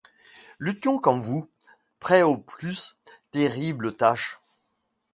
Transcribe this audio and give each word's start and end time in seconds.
Luttions 0.57 0.97
comme 0.97 1.19
vous, 1.21 1.47
prêts 1.99 2.23
aux 2.23 2.39
plus 2.39 2.97
terribles 3.29 3.95
tâches 3.95 4.39